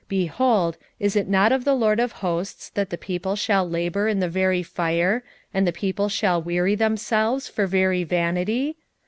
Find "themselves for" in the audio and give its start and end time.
6.73-7.67